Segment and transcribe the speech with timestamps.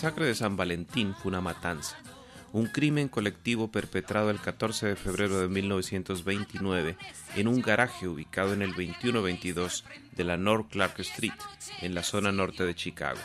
[0.00, 1.98] Masacre de San Valentín fue una matanza,
[2.54, 6.96] un crimen colectivo perpetrado el 14 de febrero de 1929
[7.36, 11.34] en un garaje ubicado en el 2122 de la North Clark Street,
[11.82, 13.20] en la zona norte de Chicago.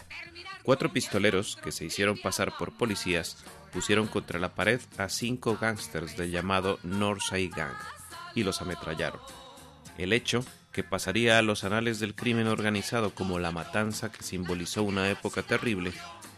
[0.63, 3.37] Cuatro pistoleros que se hicieron pasar por policías
[3.71, 7.77] pusieron contra la pared a cinco gángsters del llamado Northside Gang
[8.33, 9.21] y los ametrallaron.
[9.97, 14.83] El hecho, que pasaría a los anales del crimen organizado como la matanza que simbolizó
[14.83, 15.93] una época terrible,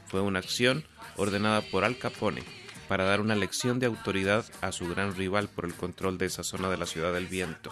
[0.07, 0.83] fue una acción
[1.15, 2.43] ordenada por Al Capone
[2.87, 6.43] para dar una lección de autoridad a su gran rival por el control de esa
[6.43, 7.71] zona de la Ciudad del Viento,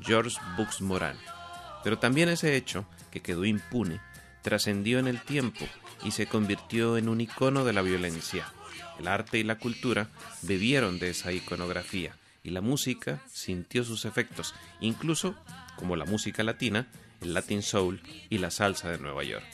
[0.00, 1.16] George Bucks Moran.
[1.84, 4.00] Pero también ese hecho, que quedó impune,
[4.42, 5.64] trascendió en el tiempo
[6.04, 8.52] y se convirtió en un icono de la violencia.
[8.98, 10.08] El arte y la cultura
[10.42, 15.34] bebieron de esa iconografía y la música sintió sus efectos, incluso
[15.76, 16.86] como la música latina,
[17.20, 19.46] el Latin Soul y la salsa de Nueva York.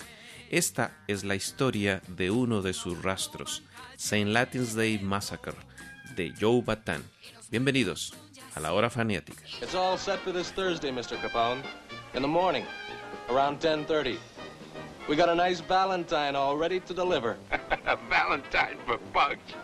[0.53, 3.63] Esta es la historia de uno de sus rastros,
[3.97, 5.55] Saint Latin's Day Massacre,
[6.15, 7.03] de Joe Batan.
[7.51, 8.13] Bienvenidos
[8.55, 9.43] a la hora faniática.
[9.63, 11.17] It's all set for this Thursday, Mr.
[11.23, 11.63] Capone.
[12.13, 12.67] In the morning,
[13.31, 14.19] around 10.30.
[15.09, 17.39] We got a nice Valentine all ready to deliver.
[17.87, 19.55] A Valentine for Bugs.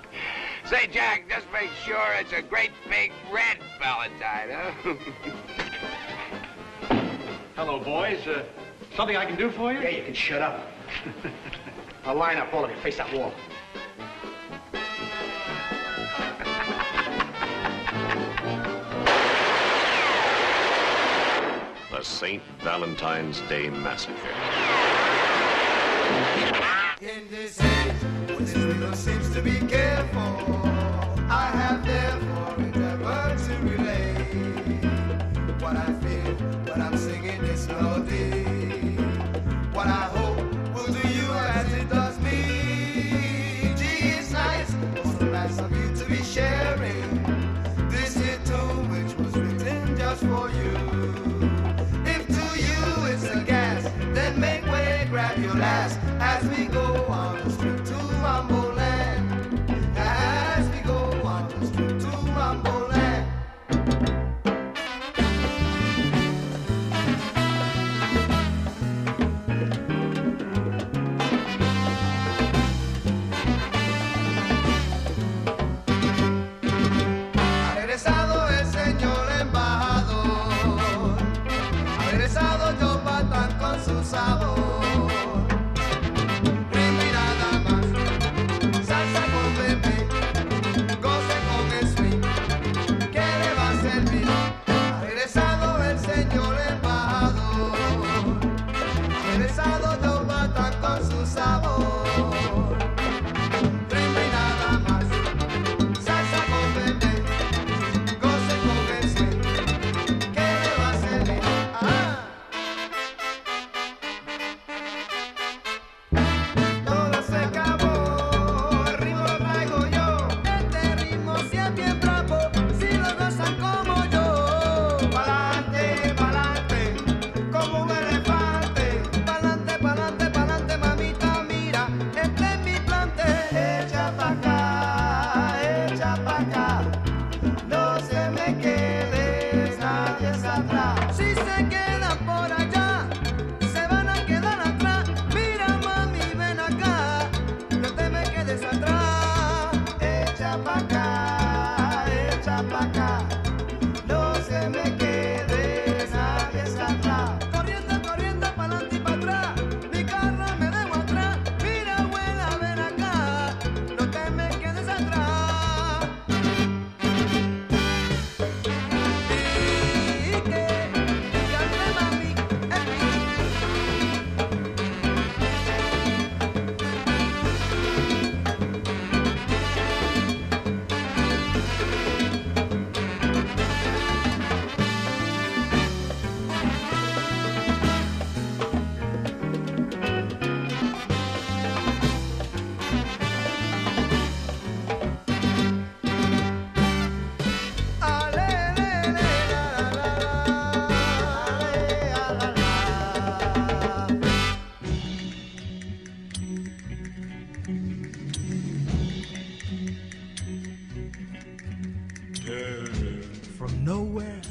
[0.65, 4.95] Say, Jack, just make sure it's a great big red Valentine, huh?
[7.57, 8.27] Hello, boys.
[8.27, 8.43] Uh,
[8.97, 9.81] something I can do for you?
[9.81, 10.78] Yeah, you can shut up.
[12.05, 12.77] I'll line up all of you.
[12.77, 13.33] Face that wall.
[21.91, 22.43] The St.
[22.61, 24.15] Valentine's Day Massacre.
[27.01, 27.93] In this age,
[28.29, 30.68] when everyone seems to be careful,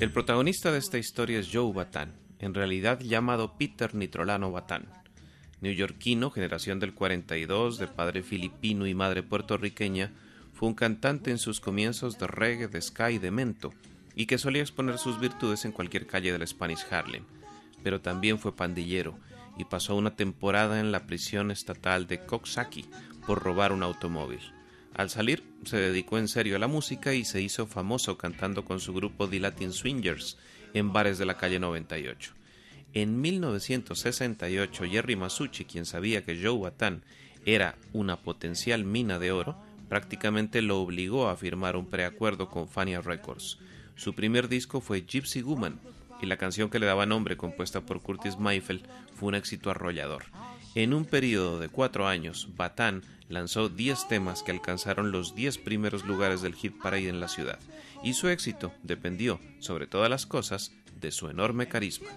[0.07, 4.87] El protagonista de esta historia es Joe Batán, en realidad llamado Peter Nitrolano Batán.
[5.59, 10.13] Neoyorquino, generación del 42, de padre filipino y madre puertorriqueña,
[10.53, 13.73] fue un cantante en sus comienzos de reggae, de ska y de mento,
[14.15, 17.25] y que solía exponer sus virtudes en cualquier calle del Spanish Harlem.
[17.83, 19.19] Pero también fue pandillero,
[19.57, 22.85] y pasó una temporada en la prisión estatal de Coxsackie
[23.25, 24.39] por robar un automóvil.
[24.97, 28.79] Al salir, se dedicó en serio a la música y se hizo famoso cantando con
[28.79, 30.39] su grupo The Latin Swingers
[30.73, 32.33] en bares de la calle 98.
[32.93, 37.03] En 1968, Jerry Masucci, quien sabía que Joe Batán
[37.45, 39.55] era una potencial mina de oro,
[39.87, 43.59] prácticamente lo obligó a firmar un preacuerdo con Fania Records.
[43.95, 45.79] Su primer disco fue Gypsy Woman,
[46.23, 50.23] y la canción que le daba nombre, compuesta por Curtis Mayfield, fue un éxito arrollador.
[50.77, 56.05] En un periodo de cuatro años, Batán lanzó 10 temas que alcanzaron los 10 primeros
[56.05, 57.57] lugares del hit parade en la ciudad,
[58.03, 60.71] y su éxito dependió, sobre todas las cosas,
[61.01, 62.09] de su enorme carisma.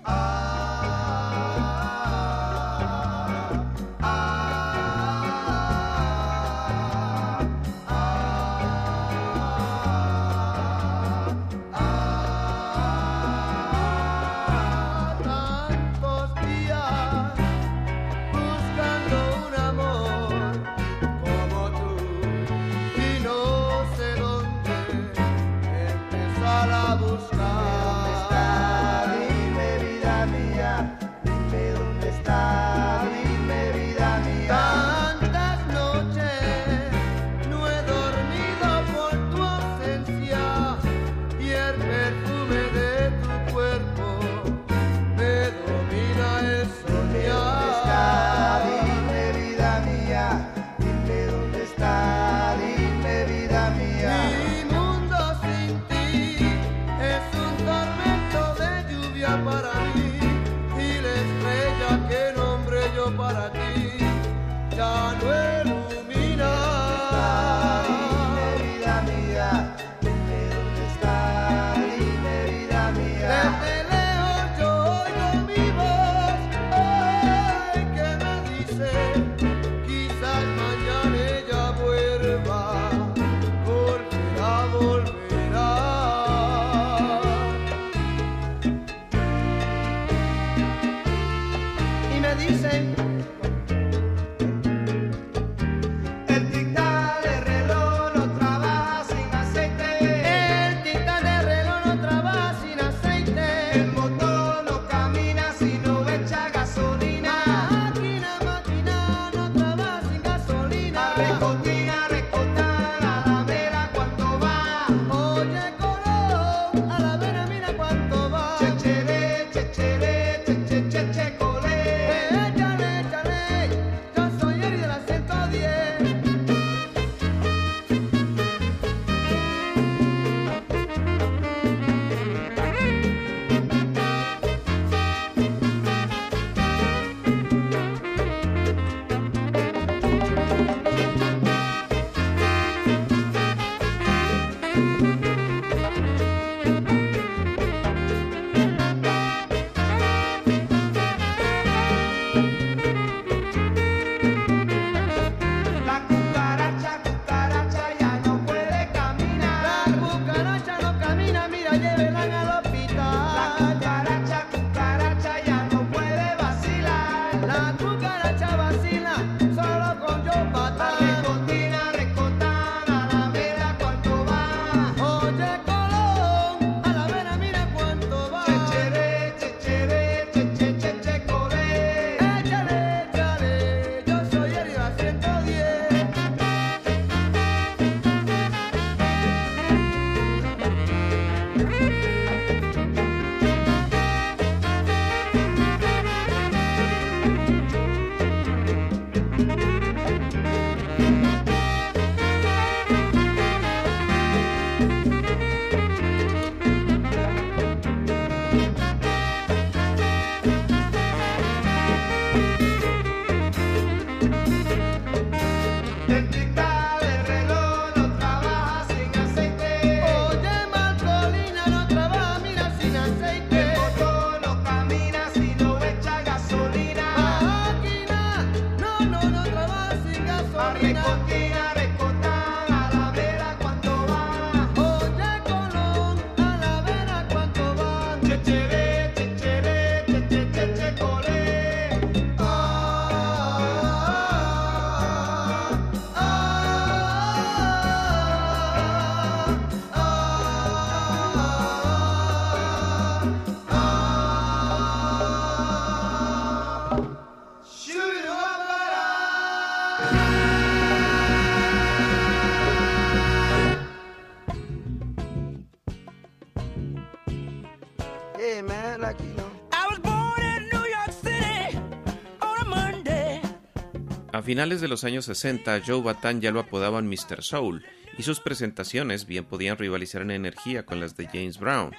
[274.50, 277.40] Finales de los años 60, Joe Bataan ya lo apodaban Mr.
[277.40, 277.84] Soul,
[278.18, 281.94] y sus presentaciones bien podían rivalizar en energía con las de James Brown.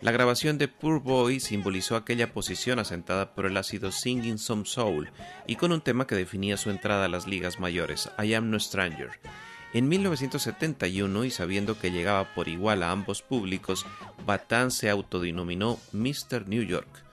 [0.00, 5.10] La grabación de Poor Boy simbolizó aquella posición asentada por el ácido Singing Some Soul
[5.46, 8.58] y con un tema que definía su entrada a las ligas mayores, I Am No
[8.58, 9.10] Stranger.
[9.74, 13.84] En 1971, y sabiendo que llegaba por igual a ambos públicos,
[14.24, 16.48] Bataan se autodenominó Mr.
[16.48, 17.09] New York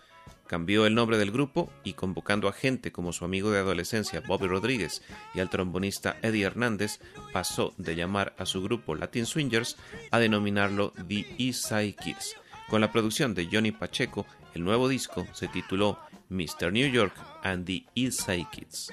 [0.47, 4.47] Cambió el nombre del grupo y convocando a gente como su amigo de adolescencia Bobby
[4.47, 5.01] Rodríguez
[5.33, 6.99] y al trombonista Eddie Hernández,
[7.33, 9.77] pasó de llamar a su grupo Latin Swingers
[10.11, 12.35] a denominarlo The East Side Kids.
[12.69, 15.99] Con la producción de Johnny Pacheco, el nuevo disco se tituló
[16.29, 16.71] Mr.
[16.71, 17.13] New York
[17.43, 18.91] and the East Side Kids.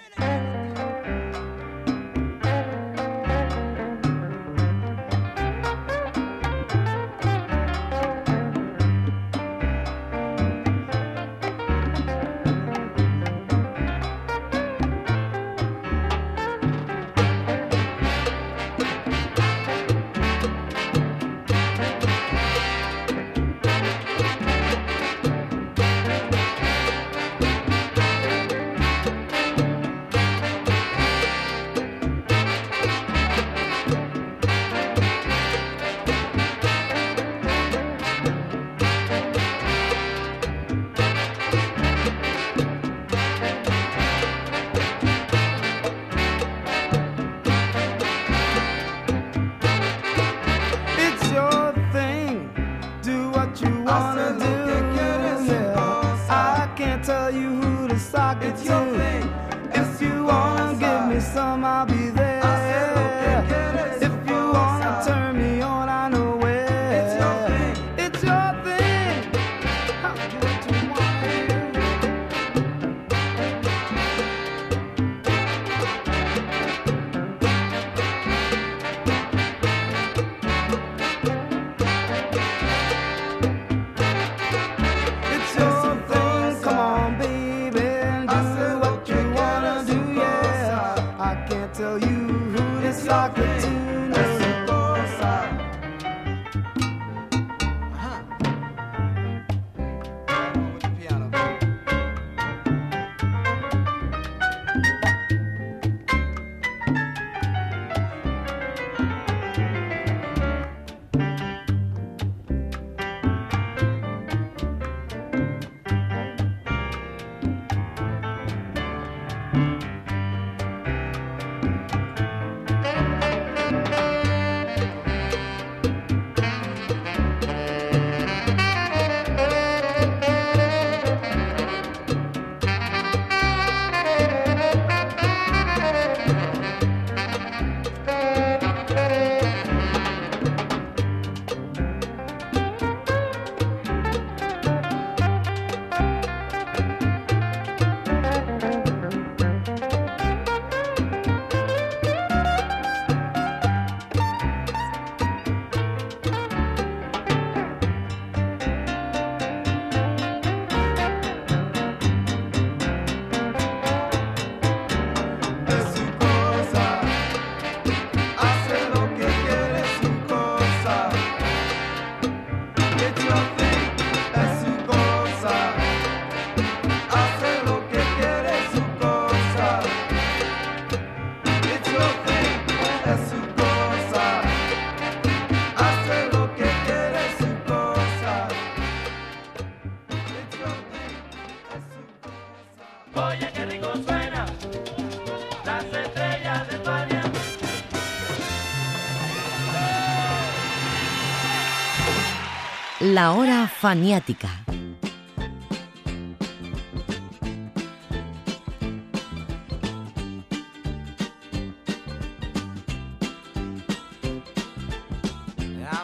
[203.14, 204.50] La hora faniática.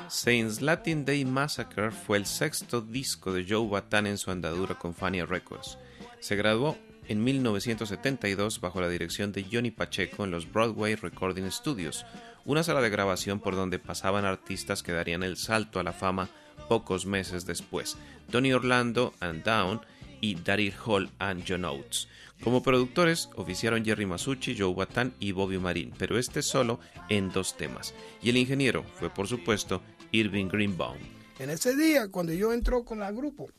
[0.09, 4.95] Saints Latin Day Massacre fue el sexto disco de Joe Bataan en su andadura con
[4.95, 5.79] Fania Records.
[6.21, 12.07] Se graduó en 1972 bajo la dirección de Johnny Pacheco en los Broadway Recording Studios,
[12.45, 16.31] una sala de grabación por donde pasaban artistas que darían el salto a la fama
[16.69, 17.97] pocos meses después,
[18.31, 19.81] Tony Orlando and Down
[20.21, 22.09] y Daryl Hall and John Oates.
[22.43, 27.57] Como productores oficiaron Jerry Masucci, Joe Bataan y Bobby Marin, pero este solo en dos
[27.57, 27.93] temas.
[28.23, 30.97] Y el ingeniero fue, por supuesto, Irving Greenbaum.
[31.38, 33.50] En ese día, cuando yo entró con el grupo,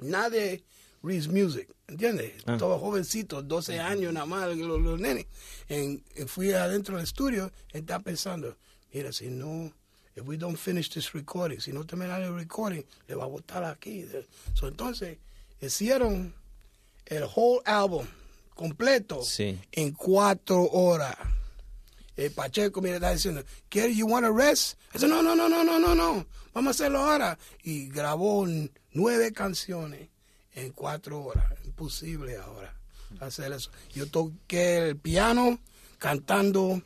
[0.00, 0.62] nadie
[1.02, 2.32] Reese Music, ¿entiendes?
[2.46, 2.56] Ah.
[2.58, 5.26] Todos jovencitos, 12 años nada más, los, los nenes.
[5.68, 8.56] En- fui adentro del estudio, estaba pensando,
[8.92, 9.72] mira, si no,
[10.18, 13.64] if we don't finish this recording, si no terminar el recording, le va a botar
[13.64, 14.04] aquí.
[14.54, 15.18] So, entonces,
[15.60, 16.34] hicieron
[17.06, 18.06] el whole album
[18.54, 19.58] completo Sí.
[19.72, 21.14] en cuatro horas.
[22.16, 24.76] El Pacheco me está diciendo, ¿Quieres, you want to rest?
[24.92, 27.38] Dice, no, no, no, no, no, no, no, vamos a hacerlo ahora.
[27.62, 28.44] Y grabó
[28.92, 30.08] nueve canciones
[30.54, 31.44] en cuatro horas.
[31.64, 32.74] Imposible ahora
[33.20, 33.70] hacer eso.
[33.94, 35.60] Yo toqué el piano
[35.98, 36.82] cantando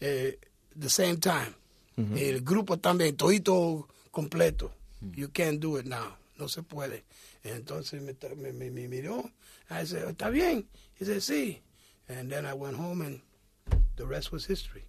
[0.00, 0.38] eh,
[0.78, 1.54] the same time.
[1.96, 4.72] El grupo también, todito completo.
[5.14, 6.16] You can't do it now.
[6.38, 7.04] No se puede.
[7.42, 9.30] Entonces me, me, me- me miró.
[9.70, 10.66] I said, ¿está bien?
[11.00, 11.60] He said, sí.
[12.08, 13.20] And then I went home and
[13.96, 14.84] the rest was history.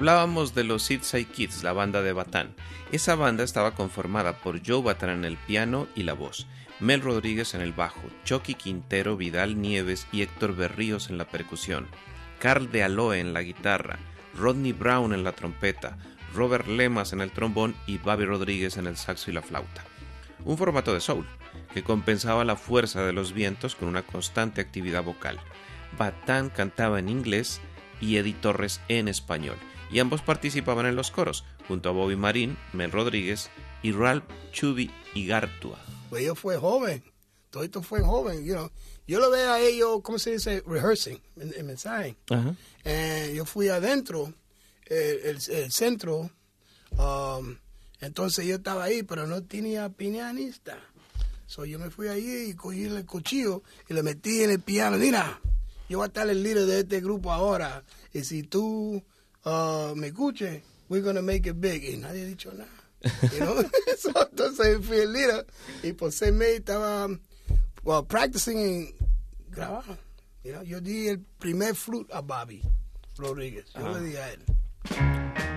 [0.00, 2.54] Hablábamos de los Seedside Kids, la banda de Batán.
[2.90, 6.46] Esa banda estaba conformada por Joe Batán en el piano y la voz,
[6.80, 11.86] Mel Rodríguez en el bajo, Chucky Quintero, Vidal Nieves y Héctor Berríos en la percusión,
[12.38, 13.98] Carl de Aloe en la guitarra,
[14.34, 15.98] Rodney Brown en la trompeta,
[16.34, 19.84] Robert Lemas en el trombón y Babi Rodríguez en el saxo y la flauta.
[20.46, 21.26] Un formato de soul,
[21.74, 25.38] que compensaba la fuerza de los vientos con una constante actividad vocal.
[25.98, 27.60] Batán cantaba en inglés
[28.00, 29.58] y Eddie Torres en español
[29.90, 33.50] y ambos participaban en los coros, junto a Bobby Marín, Mel Rodríguez
[33.82, 35.78] y Ralph Chubby Igartua.
[36.08, 37.02] Pues yo fue joven,
[37.50, 38.70] todo esto fue joven, you know.
[39.06, 40.62] Yo lo veía a ellos, ¿cómo se dice?
[40.66, 42.16] Rehearsing, el, mensaje.
[42.30, 42.54] Uh
[43.34, 44.32] yo fui adentro,
[44.86, 46.30] el, centro,
[46.96, 47.56] um,
[48.00, 50.78] entonces yo estaba ahí, pero no tenía pianista.
[51.46, 54.96] So yo me fui ahí y cogí el cuchillo y le metí en el piano.
[54.96, 55.40] Mira,
[55.88, 57.82] yo voy a estar el líder de este grupo ahora.
[58.12, 59.02] Y si tú
[59.44, 61.82] uh, Miguche, we're going to make it big.
[61.82, 62.68] Y nadie ha dicho nada.
[63.32, 63.62] You know?
[63.96, 65.46] so, entonces fui el líder
[65.82, 67.08] y José May estaba
[67.84, 68.92] well, practicing en
[69.50, 69.98] grabar.
[70.44, 70.62] You know?
[70.62, 72.62] Yo di el primer flute a Bobby
[73.16, 73.72] Rodríguez.
[73.74, 74.00] Yo uh -huh.
[74.00, 75.49] le di a él.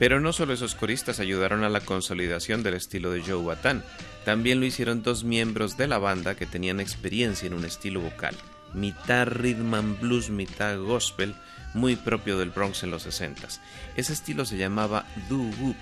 [0.00, 3.84] Pero no solo esos coristas ayudaron a la consolidación del estilo de Joe Batán,
[4.24, 8.34] también lo hicieron dos miembros de la banda que tenían experiencia en un estilo vocal,
[8.72, 11.34] mitad rhythm and blues, mitad gospel,
[11.74, 13.46] muy propio del Bronx en los 60
[13.94, 15.76] Ese estilo se llamaba doo-wop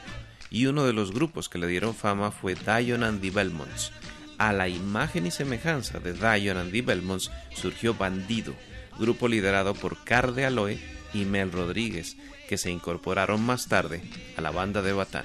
[0.51, 3.93] y uno de los grupos que le dieron fama fue Dion and the Belmonts.
[4.37, 8.55] A la imagen y semejanza de Dion and the Belmonts surgió Bandido,
[8.99, 12.17] grupo liderado por Car de Aloe y Mel Rodríguez,
[12.49, 14.03] que se incorporaron más tarde
[14.37, 15.25] a la banda de Batán.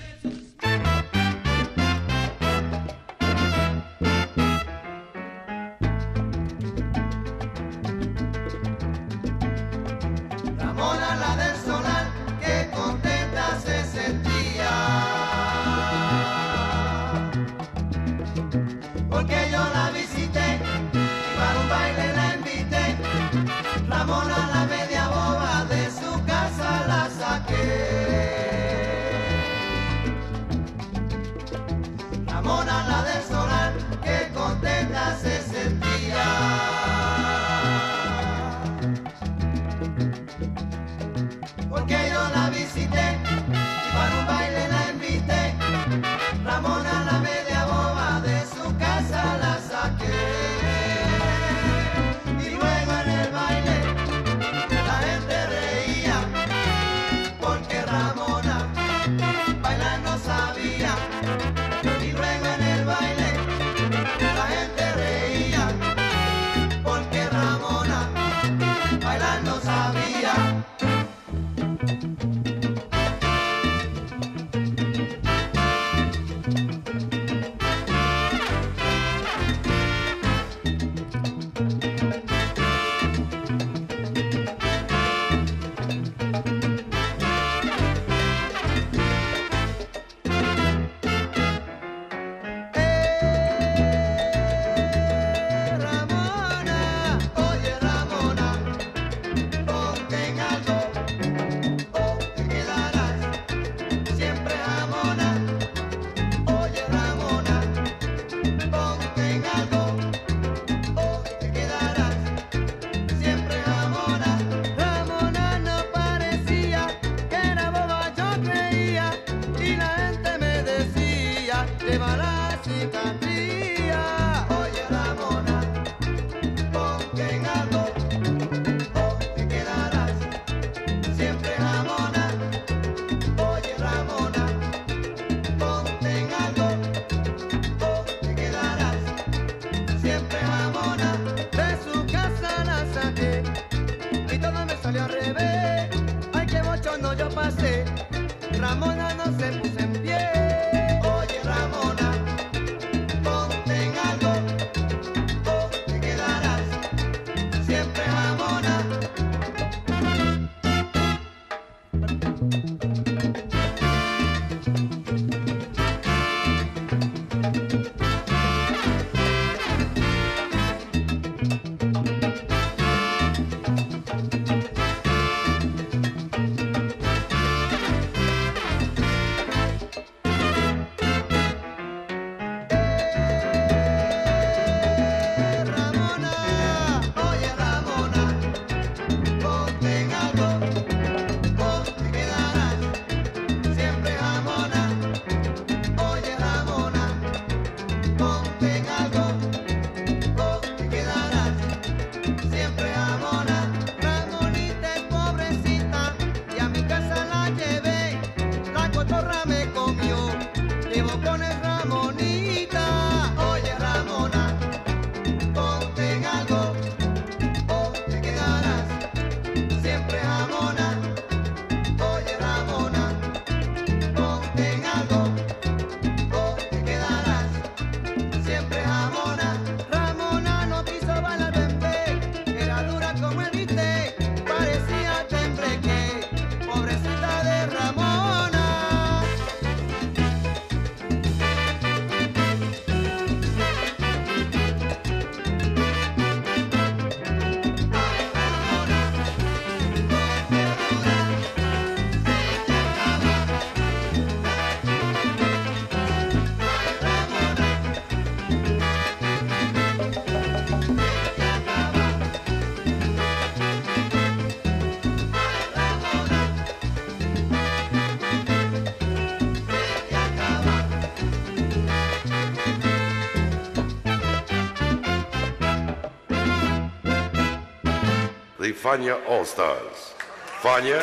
[278.83, 280.13] Fania All Stars.
[280.61, 280.99] Fania,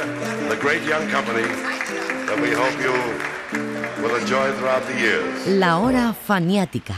[0.50, 1.48] the great young company
[2.26, 2.92] that we hope you
[4.02, 5.46] will enjoy throughout the years.
[5.46, 6.94] La hora faniática.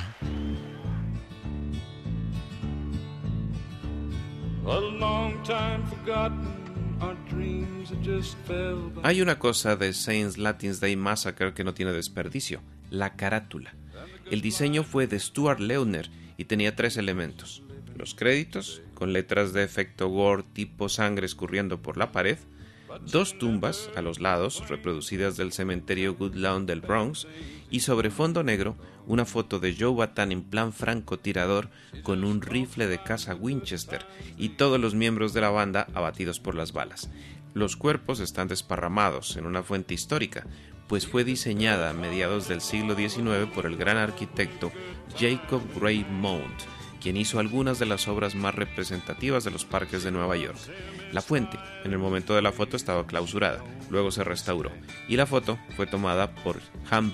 [9.05, 13.73] Hay una cosa de Saints Latin's Day Massacre que no tiene desperdicio, la carátula.
[14.29, 17.63] El diseño fue de Stuart Leutner y tenía tres elementos.
[18.03, 22.37] Los créditos, con letras de efecto gore tipo sangre escurriendo por la pared,
[23.07, 27.29] dos tumbas a los lados, reproducidas del cementerio Goodlawn del Bronx,
[27.71, 28.75] y sobre fondo negro,
[29.07, 31.69] una foto de Joe Batan en plan francotirador
[32.03, 34.05] con un rifle de caza Winchester
[34.37, 37.09] y todos los miembros de la banda abatidos por las balas.
[37.55, 40.45] Los cuerpos están desparramados en una fuente histórica,
[40.89, 44.73] pues fue diseñada a mediados del siglo XIX por el gran arquitecto
[45.17, 46.63] Jacob Gray Mount,
[47.03, 50.59] quien hizo algunas de las obras más representativas de los parques de Nueva York.
[51.13, 54.71] La fuente, en el momento de la foto, estaba clausurada, luego se restauró,
[55.09, 56.61] y la foto fue tomada por
[56.91, 57.13] Han.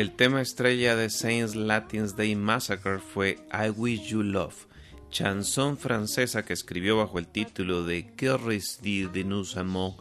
[0.00, 4.54] El tema estrella de Saints Latin's Day Massacre fue I Wish You Love,
[5.10, 9.98] chanson francesa que escribió bajo el título de Que restit de nous amants,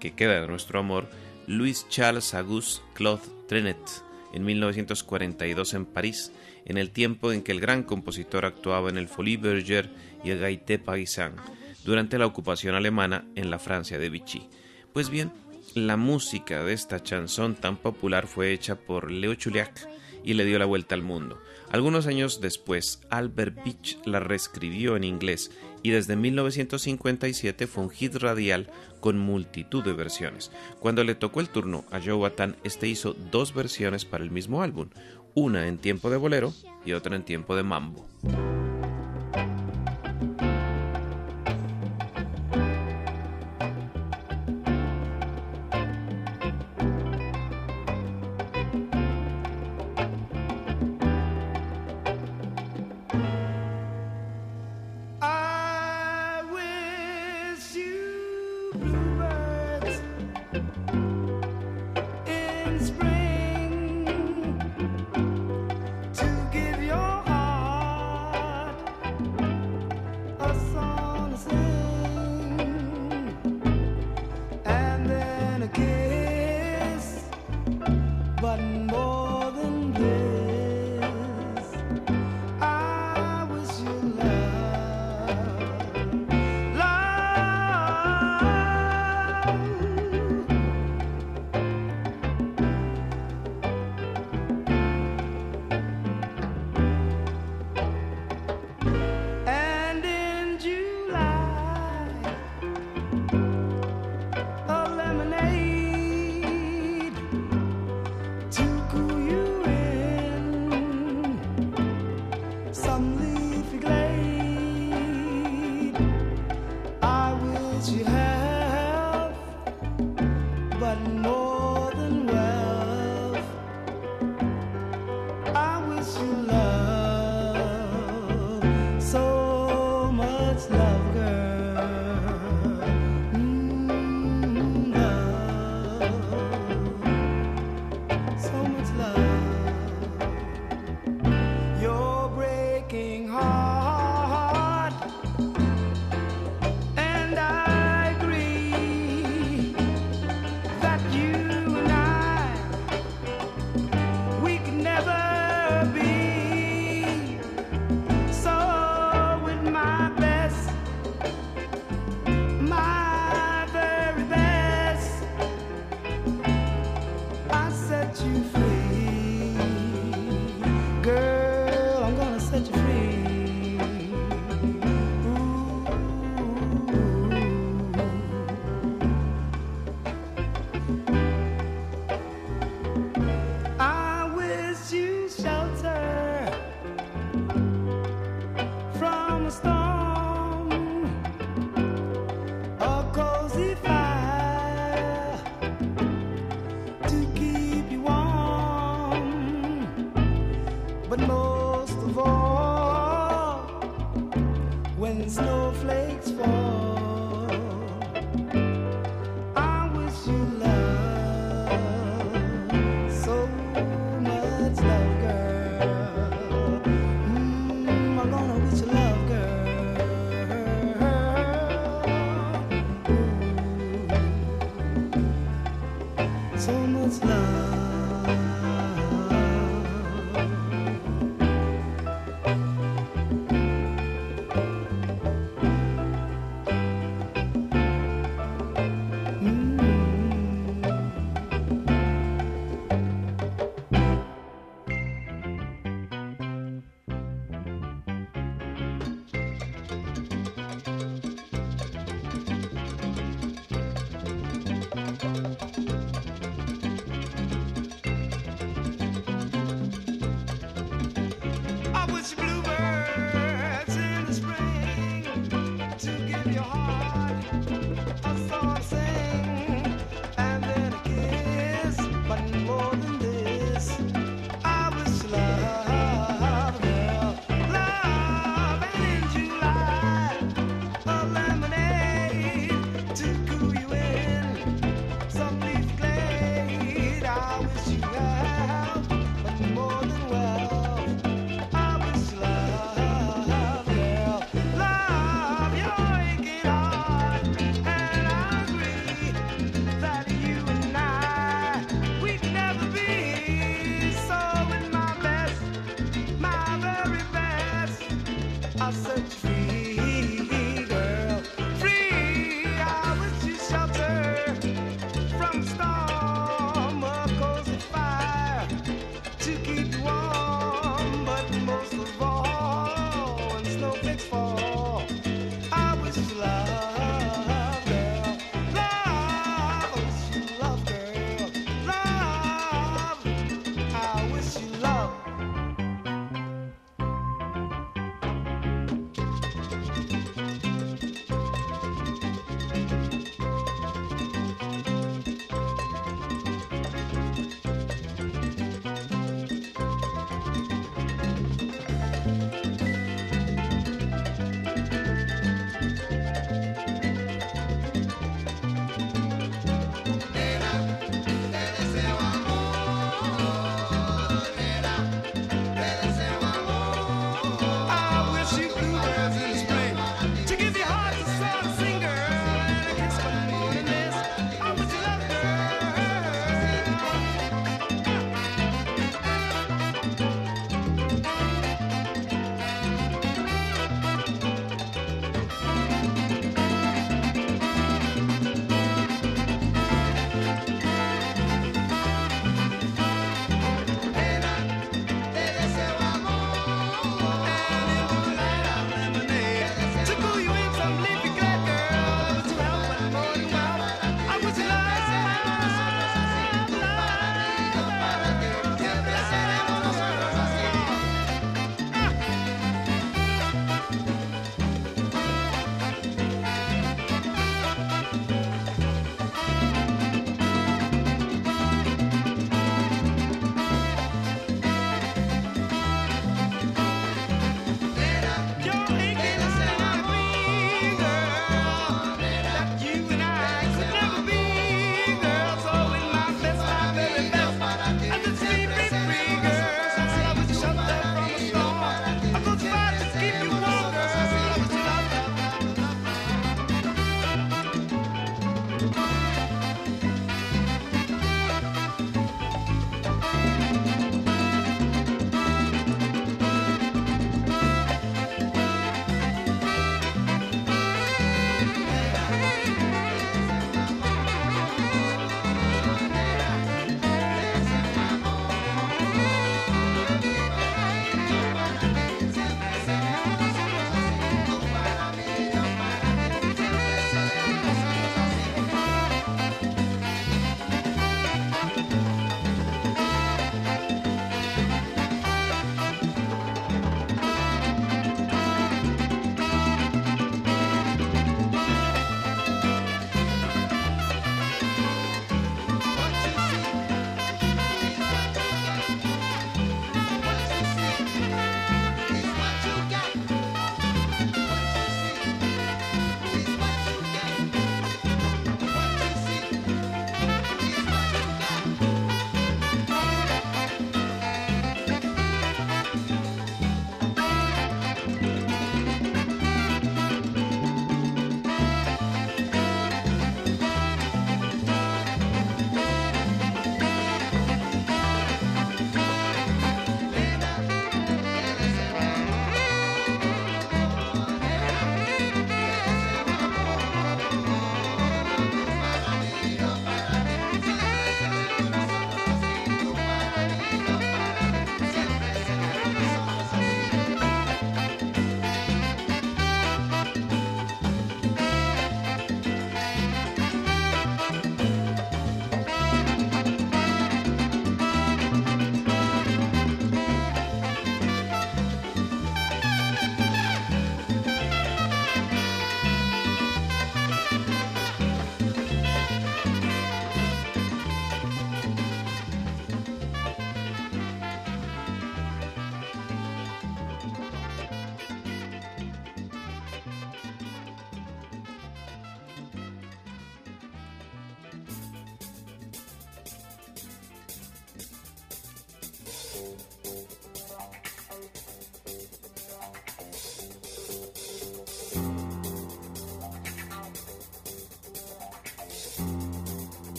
[0.00, 1.06] que queda de nuestro amor,
[1.46, 3.76] Louis Charles Auguste Claude Trenet
[4.32, 6.32] en 1942 en París,
[6.64, 9.90] en el tiempo en que el gran compositor actuaba en el Folie Bergère
[10.24, 11.36] y el Gaieté Paysanne,
[11.84, 14.48] durante la ocupación alemana en la Francia de Vichy.
[14.94, 15.30] Pues bien,
[15.74, 19.88] la música de esta chanson tan popular fue hecha por Leo Chuliak
[20.24, 21.40] y le dio la vuelta al mundo.
[21.70, 25.50] Algunos años después, Albert Beach la reescribió en inglés
[25.82, 28.70] y desde 1957 fue un hit radial
[29.00, 30.50] con multitud de versiones.
[30.80, 34.62] Cuando le tocó el turno a Joe Watan, este hizo dos versiones para el mismo
[34.62, 34.90] álbum,
[35.34, 36.52] una en tiempo de bolero
[36.84, 38.06] y otra en tiempo de mambo.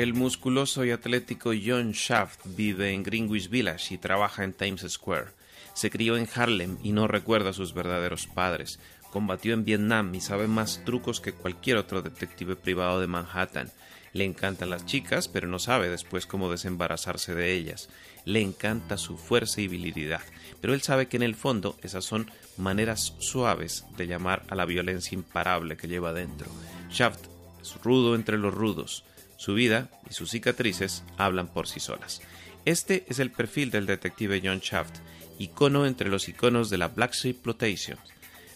[0.00, 5.32] El musculoso y atlético John Shaft vive en Greenwich Village y trabaja en Times Square.
[5.74, 8.80] Se crió en Harlem y no recuerda a sus verdaderos padres.
[9.12, 13.70] Combatió en Vietnam y sabe más trucos que cualquier otro detective privado de Manhattan.
[14.14, 17.90] Le encantan las chicas, pero no sabe después cómo desembarazarse de ellas.
[18.24, 20.22] Le encanta su fuerza y virilidad,
[20.62, 24.64] pero él sabe que en el fondo esas son maneras suaves de llamar a la
[24.64, 26.50] violencia imparable que lleva dentro.
[26.88, 27.26] Shaft
[27.60, 29.04] es rudo entre los rudos.
[29.40, 32.20] Su vida y sus cicatrices hablan por sí solas.
[32.66, 34.98] Este es el perfil del detective John Shaft,
[35.38, 37.96] icono entre los iconos de la Black Exploitation.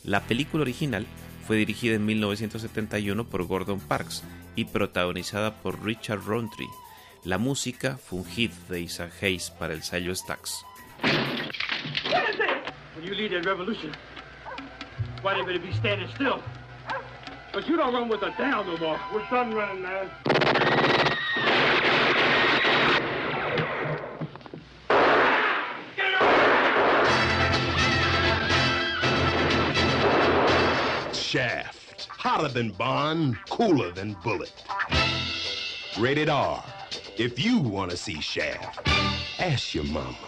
[0.02, 1.06] La película original
[1.46, 4.24] fue dirigida en 1971 por Gordon Parks
[4.56, 6.68] y protagonizada por Richard Roundtree.
[7.24, 10.66] La música fue un hit de Isaac Hayes para el sello Stax.
[13.02, 13.14] You
[15.46, 16.42] better be standing still?
[17.54, 19.00] But you don't run with the down no more.
[19.12, 20.10] We're done running, man.
[31.14, 32.08] Shaft.
[32.10, 34.64] Hotter than Bond, cooler than Bullet.
[35.96, 36.64] Rated R.
[37.16, 38.88] If you want to see Shaft,
[39.38, 40.18] ask your mama.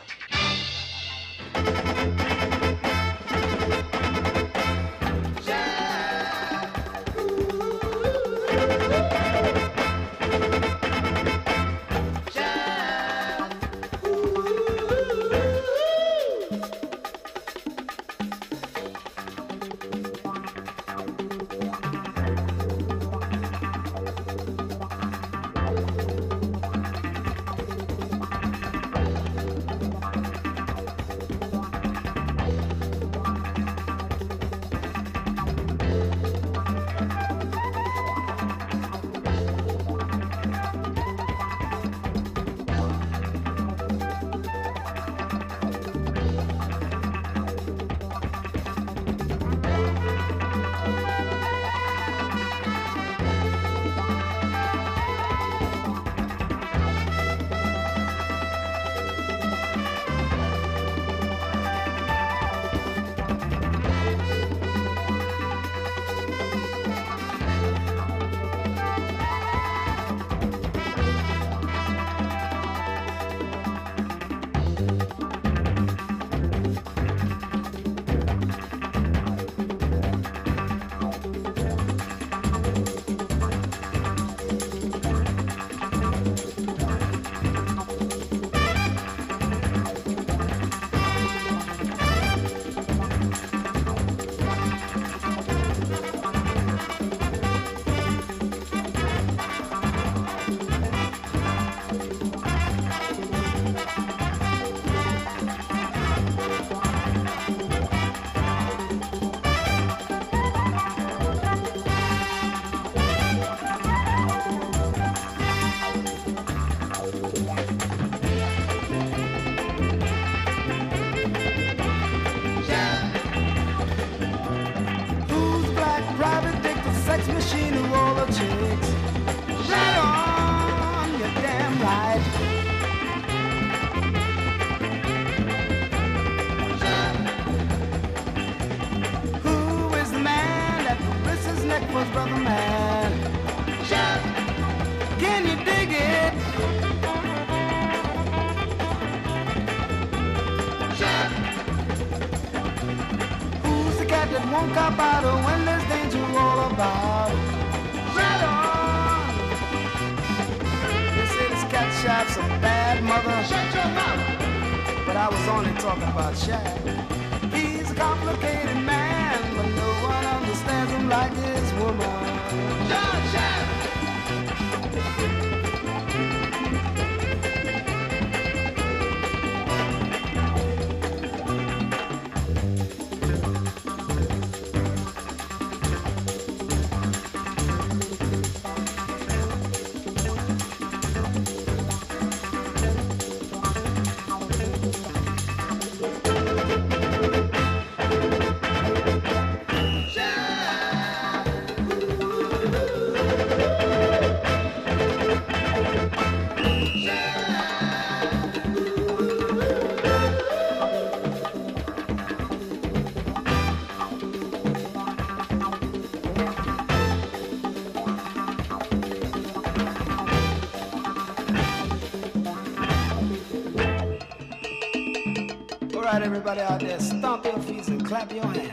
[226.48, 228.65] Everybody out there, stomp your feet and clap your hands.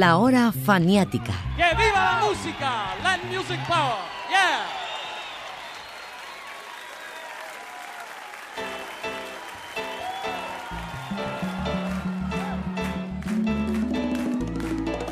[0.00, 1.34] La hora faniática.
[1.56, 2.96] ¡Que viva la música!
[3.02, 3.98] Land Music Power.
[4.30, 4.66] Yeah.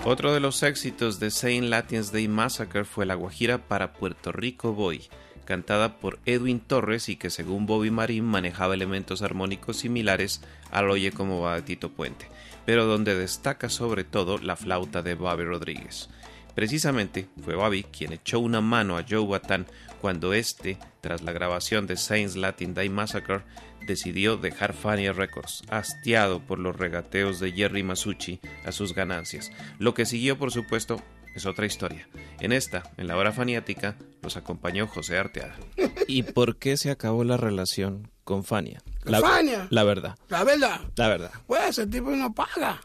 [0.06, 4.72] Otro de los éxitos de Saint Latin's Day Massacre fue la guajira para Puerto Rico
[4.72, 5.02] Boy,
[5.44, 11.12] cantada por Edwin Torres y que según Bobby Marín manejaba elementos armónicos similares al Oye
[11.12, 12.26] como va de Tito Puente,
[12.68, 16.10] pero donde destaca sobre todo la flauta de Bobby Rodríguez.
[16.54, 19.66] Precisamente fue Bobby quien echó una mano a Joe Batan
[20.02, 23.40] cuando éste, tras la grabación de Saints Latin Day Massacre,
[23.86, 29.50] decidió dejar Fania Records, hastiado por los regateos de Jerry Masucci a sus ganancias.
[29.78, 31.00] Lo que siguió, por supuesto,
[31.34, 32.06] es otra historia.
[32.38, 35.56] En esta, en la hora faniática, los acompañó José Arteaga.
[36.06, 38.82] ¿Y por qué se acabó la relación con Fania?
[39.08, 39.66] ¿Con Fania?
[39.70, 40.16] La verdad.
[40.28, 40.80] La verdad.
[40.96, 41.32] La verdad.
[41.46, 42.80] Pues ese tipo no paga.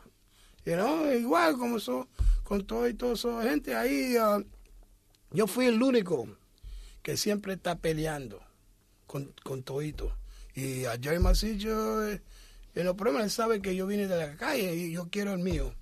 [0.65, 2.07] You know, igual como so,
[2.43, 4.15] con todo y todo esa gente ahí.
[4.17, 4.43] uh,
[5.32, 6.28] yo fui el único
[7.01, 8.41] que siempre está peleando
[9.07, 10.15] con, con todito.
[10.55, 12.21] Y a Jerry Masillo, eh,
[12.76, 15.39] en los problemas, él sabe que yo vine de la calle y yo quiero el
[15.39, 15.74] mío.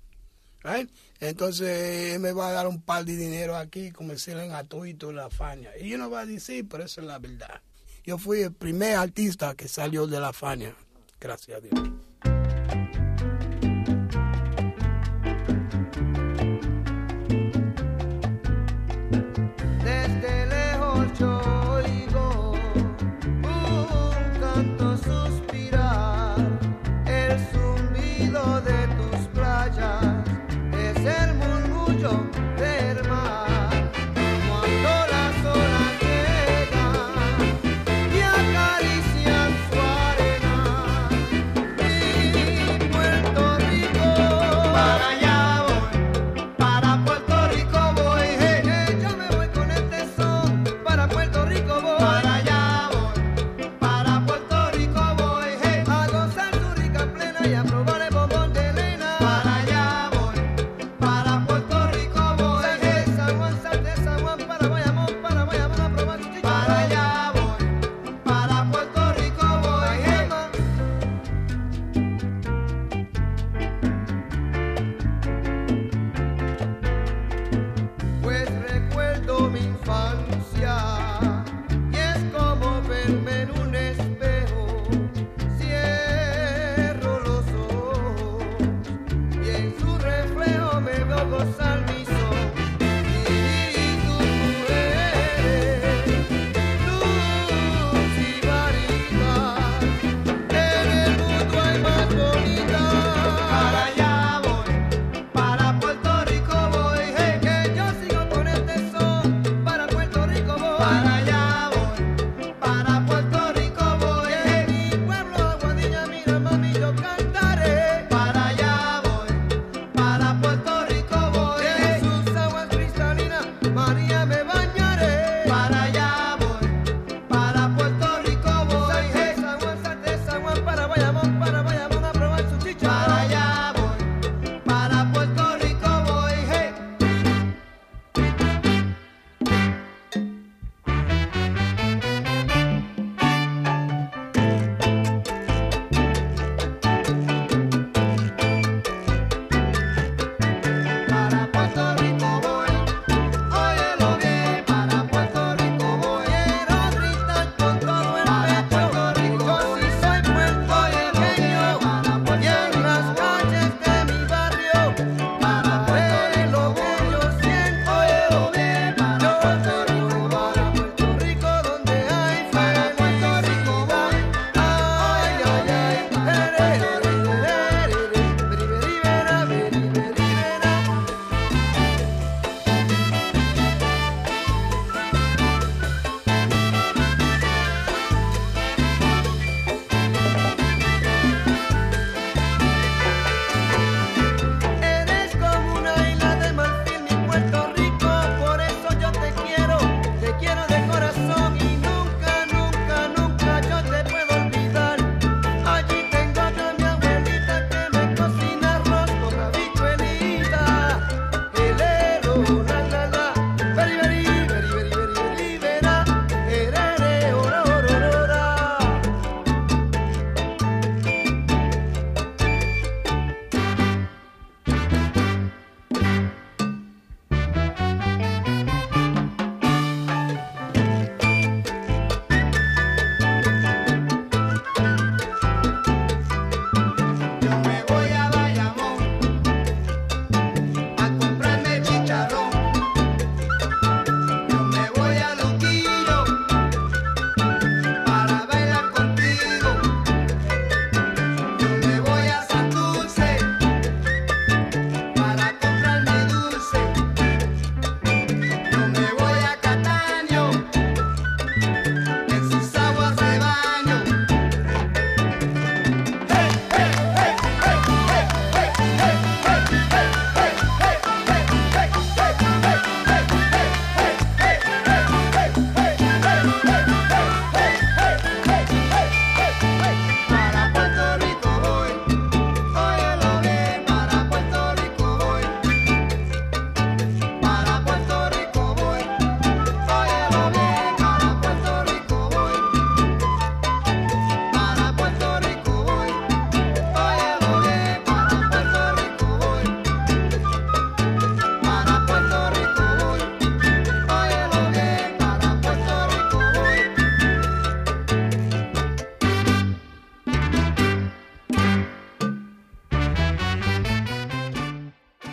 [0.64, 0.90] Right?
[1.20, 5.12] Entonces él me va a dar un par de dinero aquí, como decirle a todito
[5.12, 5.70] la Fania.
[5.78, 7.60] Y yo no va a decir, pero esa es la verdad.
[8.04, 10.74] Yo fui el primer artista que salió de la Fania.
[11.20, 11.80] Gracias a Dios.
[91.12, 92.01] puedo gozar mi